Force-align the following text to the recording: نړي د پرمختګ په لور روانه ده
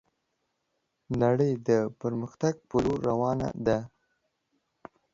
نړي 1.21 1.51
د 1.67 1.69
پرمختګ 2.01 2.55
په 2.69 2.77
لور 2.83 2.99
روانه 3.09 3.47
ده 3.65 3.77